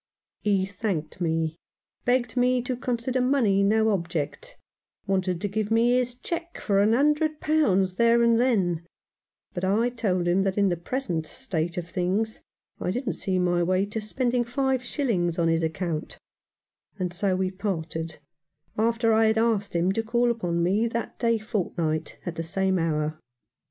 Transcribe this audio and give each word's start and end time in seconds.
He 0.39 0.65
thanked 0.65 1.21
me; 1.21 1.57
begged 2.05 2.35
me 2.35 2.63
to 2.63 2.75
consider 2.75 3.21
money 3.21 3.61
no 3.61 3.89
object; 3.91 4.57
wanted 5.05 5.39
to 5.41 5.47
give 5.47 5.69
me 5.69 5.91
his 5.91 6.15
cheque 6.15 6.57
for 6.59 6.81
a 6.81 6.89
hundred 6.91 7.39
pounds 7.39 7.93
there 7.97 8.23
and 8.23 8.39
then; 8.39 8.83
but 9.53 9.63
I 9.63 9.89
told 9.89 10.27
him 10.27 10.41
that 10.41 10.57
in 10.57 10.69
the 10.69 10.75
present 10.75 11.27
state 11.27 11.77
of 11.77 11.87
things 11.87 12.41
I 12.79 12.89
didn't 12.89 13.13
see 13.13 13.37
my 13.37 13.61
way 13.61 13.85
to 13.85 14.01
spending 14.01 14.43
five 14.43 14.83
shillings 14.83 15.37
on 15.37 15.49
his 15.49 15.61
account; 15.61 16.17
and 16.97 17.13
so 17.13 17.35
we 17.35 17.51
parted, 17.51 18.17
after 18.79 19.13
I 19.13 19.25
had 19.27 19.37
asked 19.37 19.75
him 19.75 19.91
to 19.91 20.01
call 20.01 20.31
upon 20.31 20.63
me 20.63 20.87
that 20.87 21.19
day 21.19 21.37
fortnight, 21.37 22.17
at 22.25 22.33
the 22.37 22.41
same 22.41 22.79
hour. 22.79 23.19